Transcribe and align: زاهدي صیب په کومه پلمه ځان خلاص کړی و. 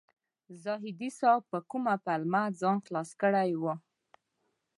زاهدي 0.63 1.09
صیب 1.19 1.41
په 1.51 1.59
کومه 1.69 1.93
پلمه 2.05 2.43
ځان 2.61 2.77
خلاص 2.85 3.09
کړی 3.21 3.51
و. 3.61 3.63